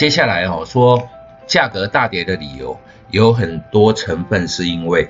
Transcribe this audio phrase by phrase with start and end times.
[0.00, 1.06] 接下来哦，说
[1.46, 2.74] 价格大跌的理由
[3.10, 5.06] 有很多成分是因为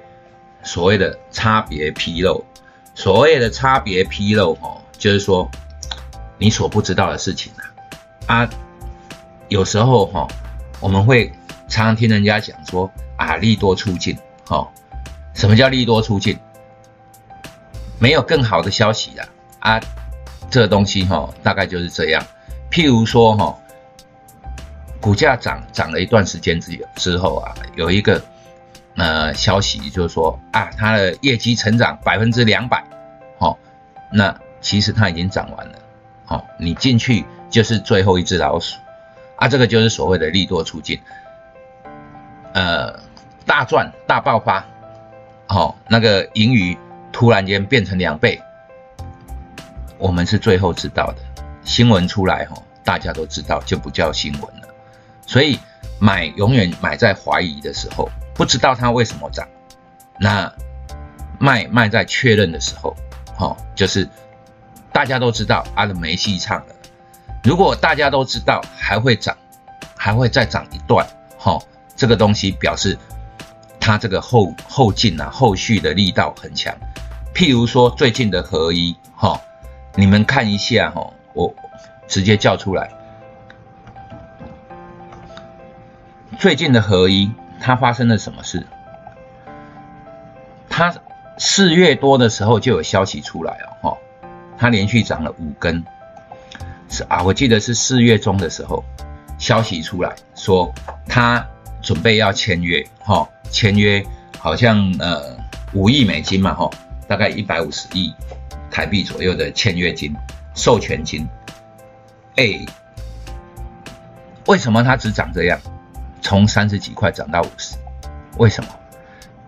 [0.65, 2.45] 所谓的差别披露。
[2.97, 5.49] 所谓的差别披露哦，就是说
[6.39, 7.63] 你所不知道的事情啊。
[8.27, 8.51] 啊，
[9.47, 10.27] 有时候哈，
[10.81, 11.31] 我们会
[11.69, 14.19] 常常听人家讲说啊，利多出尽。
[14.49, 14.67] 哦，
[15.35, 16.37] 什么叫利多出尽？
[18.01, 19.25] 没有更好的消息了
[19.61, 19.81] 啊。
[20.51, 22.21] 这东西哈，大概就是这样。
[22.73, 23.57] 譬如说哈。
[25.01, 28.23] 股价涨涨了一段时间之之后啊，有一个
[28.97, 32.85] 呃消息就是说啊，它的业绩成长百分之两百，
[33.39, 33.59] 好，
[34.13, 35.75] 那其实它已经涨完了，
[36.27, 38.77] 好，你进去就是最后一只老鼠。
[39.37, 41.01] 啊，这个就是所谓的利多出尽，
[42.53, 43.01] 呃，
[43.47, 44.63] 大赚大爆发，
[45.47, 46.77] 好，那个盈余
[47.11, 48.39] 突然间变成两倍，
[49.97, 54.69] 我们是最后知道的，新闻出来哈，大家都知道就不叫新闻了。
[55.31, 55.57] 所以
[56.01, 59.47] 买永远买在怀疑的时候，不知道它为什么涨。
[60.19, 60.53] 那
[61.39, 62.97] 卖卖在确认的时候，
[63.37, 64.09] 好，就是
[64.93, 66.75] 大家都知道啊，没戏唱了。
[67.45, 69.37] 如果大家都知道还会涨，
[69.97, 71.07] 还会再涨一段，
[71.39, 71.63] 好，
[71.95, 72.99] 这个东西表示
[73.79, 76.77] 它这个后后劲啊，后续的力道很强。
[77.33, 79.41] 譬如说最近的合一，哈，
[79.95, 81.55] 你们看一下哈，我
[82.09, 82.91] 直接叫出来。
[86.41, 88.67] 最近的合一，它发生了什么事？
[90.71, 90.95] 它
[91.37, 93.95] 四月多的时候就有消息出来了，哈，
[94.57, 95.85] 它连续涨了五根，
[96.89, 98.83] 是啊，我记得是四月中的时候，
[99.37, 100.73] 消息出来说
[101.07, 101.47] 它
[101.83, 104.03] 准备要签约，哈，签约
[104.39, 105.37] 好像呃
[105.75, 106.71] 五亿美金嘛，哈，
[107.07, 108.15] 大概一百五十亿
[108.71, 110.17] 台币左右的签约金、
[110.55, 111.29] 授权金，
[112.37, 112.65] 哎，
[114.47, 115.61] 为什么它只涨这样？
[116.21, 117.77] 从三十几块涨到五十，
[118.39, 118.71] 为什么？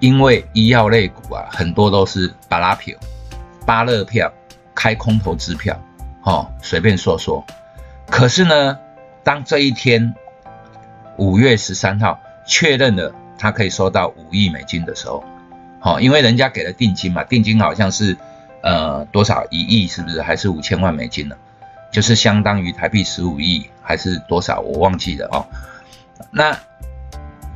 [0.00, 2.98] 因为医药类股啊，很多都是巴拉票、
[3.64, 4.32] 巴勒票、
[4.74, 5.80] 开空头支票，
[6.22, 7.44] 哦，随便说说。
[8.10, 8.76] 可是呢，
[9.22, 10.12] 当这一天
[11.18, 15.22] 五月十三号确认了他可以收到五亿美金的时候，
[15.78, 18.16] 好，因为人家给了定金嘛，定金好像是
[18.62, 20.20] 呃多少一亿，是不是？
[20.20, 21.36] 还是五千万美金呢？
[21.92, 24.60] 就是相当于台币十五亿，还是多少？
[24.60, 25.46] 我忘记了哦。
[26.30, 26.56] 那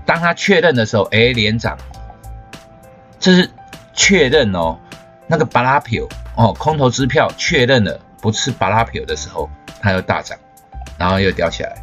[0.04, 1.77] 当他确认的时候，哎，连涨，
[3.19, 3.50] 这是
[3.93, 4.78] 确认哦。
[5.27, 6.04] 那个巴拉票
[6.37, 9.50] 哦，空头支票确认了不是巴拉票的时候，
[9.81, 10.38] 它又大涨，
[10.97, 11.76] 然后又掉下来。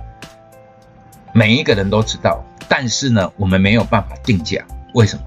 [1.34, 4.64] 每一个人都知道，但是呢，我们没有办法定价。
[4.94, 5.24] 为什么？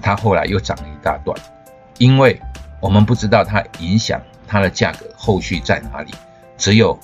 [0.00, 1.36] 它后来又涨了一大段，
[1.98, 2.40] 因为
[2.80, 6.12] 我们不知道它影响它的价格后续在哪里，
[6.56, 6.98] 只有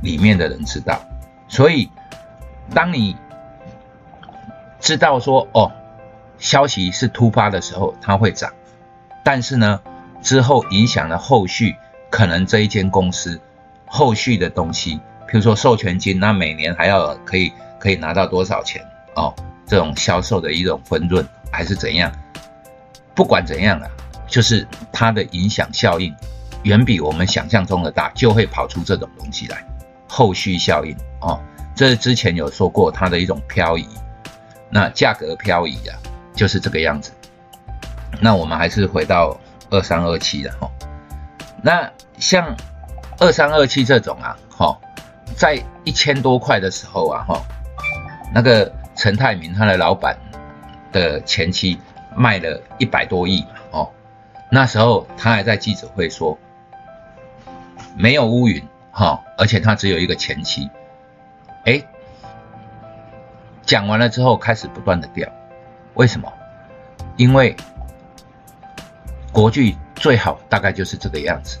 [0.00, 0.98] 里面的人知道，
[1.48, 1.90] 所以。
[2.72, 3.16] 当你
[4.80, 5.70] 知道说哦，
[6.38, 8.52] 消息是突发的时候，它会涨，
[9.24, 9.80] 但是呢，
[10.22, 11.76] 之后影响了后续，
[12.10, 13.40] 可能这一间公司
[13.86, 14.96] 后续的东西，
[15.28, 18.82] 譬如说授权金，那每年还要可以可以拿到多少钱
[19.14, 19.34] 哦？
[19.66, 22.12] 这种销售的一种分润还是怎样？
[23.14, 23.88] 不管怎样啊，
[24.26, 26.14] 就是它的影响效应
[26.64, 29.64] 远比我们想象中的大，就会跑出这种东西来，
[30.08, 31.40] 后续效应哦。
[31.74, 33.88] 这之前有说过它的一种漂移，
[34.70, 35.98] 那价格漂移啊，
[36.34, 37.10] 就是这个样子。
[38.20, 39.36] 那我们还是回到
[39.70, 40.70] 二三二七的哈。
[41.62, 42.54] 那像
[43.18, 44.78] 二三二七这种啊，哈，
[45.36, 47.42] 在一千多块的时候啊，哈，
[48.32, 50.16] 那个陈泰明他的老板
[50.92, 51.76] 的前妻
[52.14, 53.90] 卖了一百多亿，哦，
[54.48, 56.38] 那时候他还在记者会说
[57.96, 60.70] 没有乌云哈，而且他只有一个前妻。
[61.64, 61.82] 哎，
[63.64, 65.26] 讲完了之后开始不断的掉，
[65.94, 66.30] 为什么？
[67.16, 67.56] 因为
[69.32, 71.58] 国剧最好大概就是这个样子，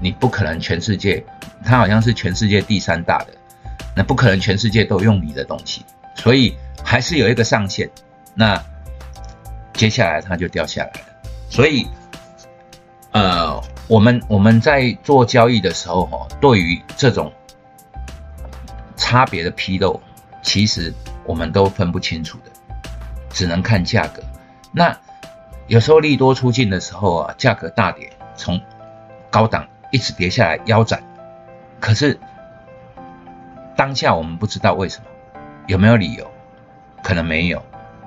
[0.00, 1.22] 你不可能全世界，
[1.62, 3.28] 它好像是全世界第三大的，
[3.94, 5.84] 那不可能全世界都用你的东西，
[6.14, 7.90] 所以还是有一个上限。
[8.34, 8.58] 那
[9.74, 11.06] 接下来它就掉下来了，
[11.50, 11.86] 所以
[13.10, 17.30] 呃，我们我们在做交易的时候哈，对于这种。
[19.12, 20.00] 差别的纰漏，
[20.40, 20.90] 其实
[21.26, 22.50] 我们都分不清楚的，
[23.28, 24.22] 只能看价格。
[24.72, 24.98] 那
[25.66, 28.58] 有时候利多出尽的时候啊，价格大跌，从
[29.28, 31.02] 高档一直跌下来腰斩。
[31.78, 32.18] 可是
[33.76, 35.04] 当下我们不知道为什么，
[35.66, 36.26] 有没有理由？
[37.02, 37.62] 可能没有。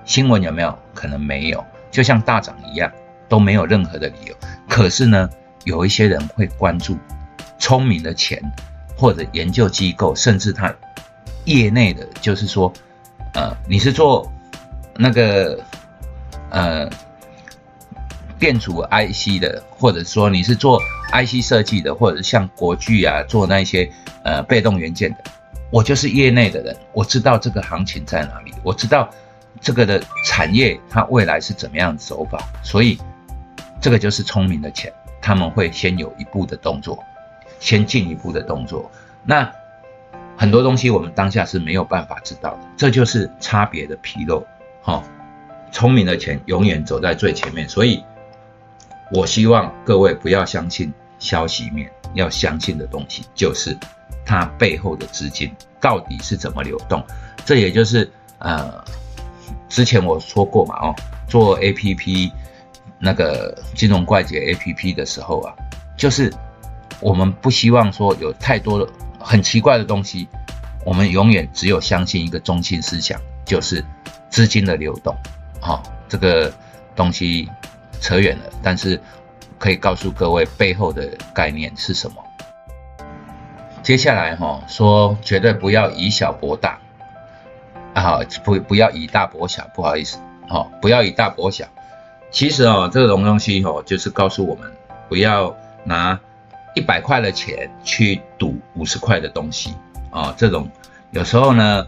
[0.05, 0.75] 新闻有没有？
[0.95, 1.63] 可能没有。
[1.91, 2.91] 就像大涨一样，
[3.29, 4.35] 都没有任何的理由。
[4.67, 5.29] 可是呢，
[5.65, 6.97] 有一些人会关注，
[7.59, 8.41] 聪明的钱。
[8.97, 10.73] 或者研究机构，甚至他
[11.45, 12.71] 业内的，就是说，
[13.33, 14.31] 呃，你是做
[14.95, 15.59] 那个
[16.49, 16.89] 呃
[18.39, 20.81] 电阻 IC 的，或者说你是做
[21.11, 23.89] IC 设计的，或者像国巨啊做那些
[24.23, 25.17] 呃被动元件的，
[25.71, 29.09] 我就是业内的人，我知道这个行情在哪里，我知道
[29.61, 32.99] 这个的产业它未来是怎么样走法，所以
[33.79, 34.91] 这个就是聪明的钱，
[35.21, 36.97] 他们会先有一步的动作，
[37.59, 38.89] 先进一步的动作，
[39.23, 39.51] 那。
[40.37, 44.45] 很多东西我们当下是没有办法知道的，这就是差别的纰漏。
[44.81, 45.01] 哈，
[45.71, 48.03] 聪明的钱永远走在最前面，所以
[49.11, 53.75] 我希望各位不要相信消息面，要相信的东西就是
[54.25, 57.03] 它背后的资金到底是怎么流动。
[57.45, 58.83] 这也就是呃，
[59.69, 60.95] 之前我说过嘛，哦，
[61.27, 62.31] 做 A P P
[62.99, 65.55] 那个金融怪杰 A P P 的时候啊，
[65.97, 66.31] 就是
[66.99, 68.91] 我们不希望说有太多的。
[69.27, 70.27] 很奇怪的东西，
[70.85, 73.83] 我们永远只有相信一个中心思想，就是
[74.29, 75.15] 资金的流动。
[75.59, 76.53] 好，这个
[76.95, 77.49] 东西
[77.99, 79.01] 扯远了，但是
[79.57, 82.23] 可以告诉各位背后的概念是什么。
[83.81, 86.77] 接下来哈说，绝对不要以小博大，
[87.95, 91.65] 啊不不要以大博小，不好意思，好不要以大博小。
[92.29, 94.71] 其实哦，这种东西哦，就是告诉我们
[95.09, 96.19] 不要拿。
[96.75, 99.73] 一百块的钱去赌五十块的东西
[100.11, 100.69] 啊，这种
[101.11, 101.87] 有时候呢，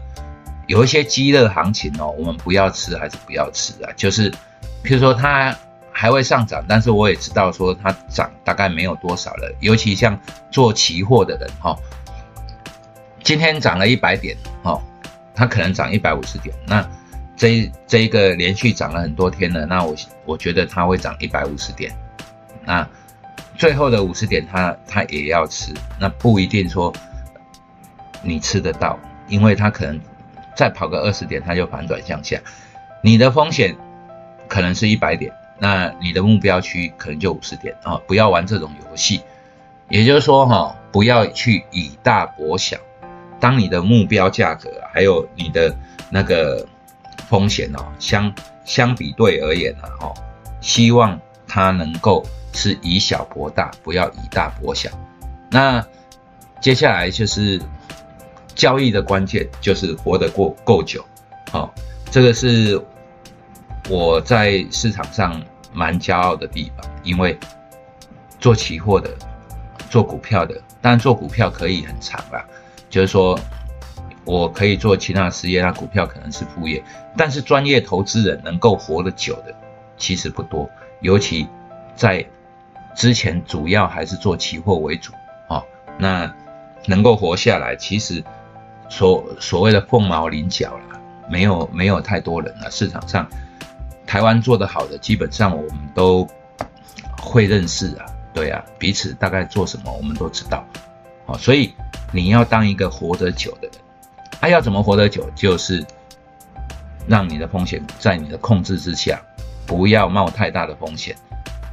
[0.66, 3.92] 有一些激热行情哦，我们不要吃还是不要吃啊？
[3.96, 4.30] 就是，
[4.82, 5.54] 譬如说它
[5.92, 9.54] 还会上涨，但是我也知道说它涨大概没有多少了。
[9.60, 10.18] 尤其像
[10.50, 11.76] 做期货的人哈，
[13.22, 14.80] 今天涨了一百点哈，
[15.34, 16.88] 它可能涨一百五十点，那
[17.36, 19.94] 这这一个连续涨了很多天了，那我
[20.24, 21.94] 我觉得它会涨一百五十点，
[22.64, 22.88] 那。
[23.58, 26.92] 最后的五十点，他他也要吃，那不一定说
[28.22, 28.96] 你吃得到，
[29.26, 30.00] 因为他可能
[30.54, 32.40] 再跑个二十点，他就反转向下。
[33.02, 33.76] 你的风险
[34.46, 38.00] 可能是一百点，那你的目标区可能就五十点啊！
[38.06, 39.22] 不要玩这种游戏，
[39.88, 42.76] 也就是说哈，不要去以大博小。
[43.40, 45.76] 当你的目标价格还有你的
[46.10, 46.64] 那个
[47.28, 48.32] 风险哦相
[48.64, 50.14] 相比对而言呢，哈，
[50.60, 52.24] 希望它能够。
[52.52, 54.90] 是以小博大，不要以大博小。
[55.50, 55.84] 那
[56.60, 57.60] 接下来就是
[58.54, 61.04] 交易的关键，就是活得过够久。
[61.52, 61.72] 好，
[62.10, 62.78] 这个是
[63.88, 65.40] 我在市场上
[65.72, 67.38] 蛮骄傲的地方，因为
[68.40, 69.08] 做期货的、
[69.88, 72.44] 做股票的，当然做股票可以很长啦，
[72.90, 73.38] 就是说
[74.24, 76.82] 我可以做其他事业，那股票可能是副业。
[77.16, 79.54] 但是专业投资人能够活得久的
[79.96, 80.68] 其实不多，
[81.00, 81.46] 尤其
[81.94, 82.26] 在。
[82.98, 85.12] 之前主要还是做期货为主
[85.48, 85.62] 啊，
[85.96, 86.34] 那
[86.84, 88.22] 能够活下来，其实
[88.88, 91.00] 所所谓的凤毛麟角了，
[91.30, 92.68] 没有没有太多人了。
[92.72, 93.24] 市场上
[94.04, 96.26] 台湾做得好的，基本上我们都
[97.22, 100.64] 会认识啊，对啊，彼此大概做什么我们都知道，
[101.24, 101.72] 好，所以
[102.10, 103.76] 你要当一个活得久的人，
[104.40, 105.86] 他要怎么活得久，就是
[107.06, 109.22] 让你的风险在你的控制之下，
[109.68, 111.14] 不要冒太大的风险。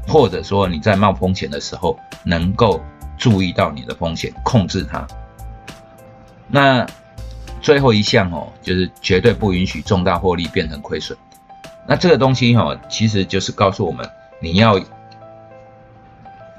[0.07, 2.81] 或者说你在冒风险的时候，能够
[3.17, 5.05] 注意到你的风险，控制它。
[6.47, 6.85] 那
[7.61, 11.17] 最后一项哦，就是绝对不允许重大获利变成亏损。
[11.87, 14.07] 那这个东西哈，其实就是告诉我们，
[14.39, 14.79] 你要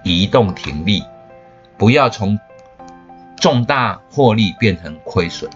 [0.02, 1.02] 移动停利，
[1.76, 2.38] 不要从
[3.36, 5.50] 重大获利变成亏损。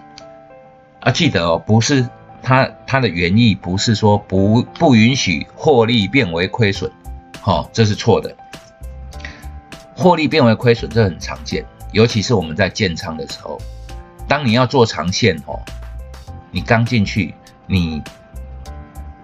[1.01, 2.09] 啊，记得哦，不是
[2.43, 6.91] 它它的原意不是说不不允许获利变为亏损。
[7.41, 8.37] 好，这是错的。
[9.97, 13.61] 获利变为亏损，这很常见，尤其是我们在建仓的时候。
[14.29, 15.59] 当你要做长线哦，
[16.51, 17.35] 你刚进去，
[17.67, 18.03] 你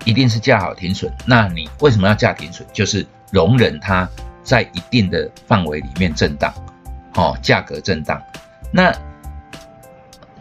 [0.05, 1.13] 一定是架好停损。
[1.25, 2.67] 那你为什么要架停损？
[2.73, 4.09] 就是容忍它
[4.43, 6.53] 在一定的范围里面震荡，
[7.15, 8.21] 哦，价格震荡。
[8.73, 8.93] 那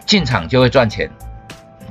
[0.06, 1.10] 进场就会赚钱，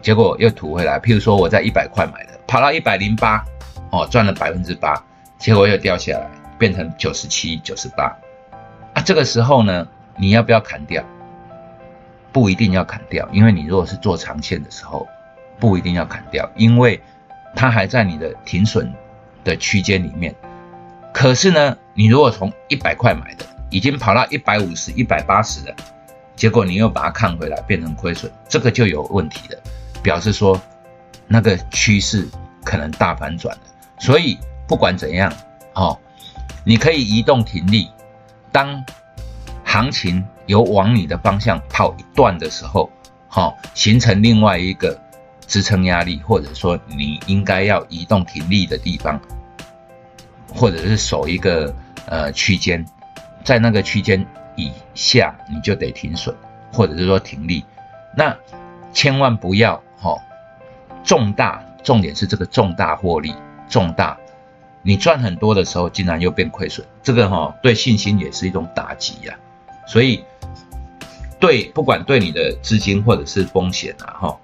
[0.02, 0.98] 结果又吐回来。
[0.98, 3.44] 譬如说我在一百块买的，跑到一百零八，
[3.90, 5.00] 哦，赚了百分之八。
[5.44, 8.16] 结果又掉下来，变成九十七、九十八
[8.94, 9.02] 啊！
[9.04, 9.86] 这个时候呢，
[10.16, 11.04] 你要不要砍掉？
[12.32, 15.06] 不一定要砍掉，因为你如果是做长线的时候，
[15.60, 16.98] 不一定要砍掉，因为
[17.54, 18.90] 它还在你的停损
[19.44, 20.34] 的区间里面。
[21.12, 25.76] 可是呢，你如果从一百块买的，已经跑到一百五十、一百八十了，
[26.34, 29.60] 结果你又把它看回来，变成亏损，这个就有问题了，
[30.02, 30.58] 表示说
[31.26, 32.26] 那个趋势
[32.64, 33.62] 可能大反转了，
[33.98, 34.38] 所以。
[34.66, 35.32] 不管怎样，
[35.74, 35.98] 哦，
[36.64, 37.90] 你可以移动停利。
[38.52, 38.84] 当
[39.64, 42.88] 行情有往你的方向跑一段的时候，
[43.28, 44.98] 好，形成另外一个
[45.46, 49.20] 支撑压力，或者说你应该要移动停力的地方，
[50.54, 51.74] 或者是守一个
[52.06, 52.86] 呃区间，
[53.42, 56.34] 在那个区间以下你就得停损，
[56.72, 57.64] 或者是说停利，
[58.16, 58.36] 那
[58.92, 60.16] 千万不要哈
[61.02, 63.34] 重大，重点是这个重大获利
[63.68, 64.16] 重大。
[64.86, 69.34] 你赚很多的时候，竟然又变亏损，这个哈对信心也是一种打击呀。
[69.86, 70.22] 所以，
[71.40, 74.38] 对不管对你的资金或者是风险啊，哈，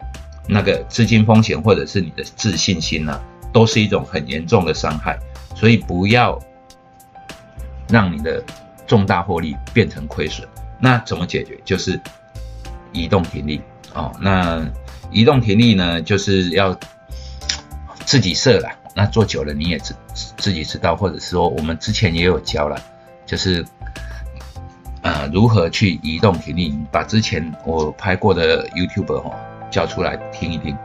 [0.49, 3.20] 那个资金风险或者是你的自信心啊，
[3.52, 5.18] 都是一种很严重的伤害。
[5.54, 6.40] 所以不要
[7.88, 8.42] 让你的
[8.87, 10.49] 重大获利变成亏损。
[10.78, 11.61] 那怎么解决？
[11.66, 12.00] 就是
[12.92, 13.61] 移动停利
[13.92, 14.11] 哦。
[14.20, 14.66] 那
[15.11, 16.75] 移动停利呢，就是要
[18.06, 18.79] 自己设了。
[18.94, 22.80] 那做久了你也自自己知道，或者说我们之前也有教了，
[23.25, 23.64] 就是
[25.02, 29.35] 呃如何去移动停利，把之前我拍过的 YouTube 哈
[29.70, 30.76] 教出来听一听，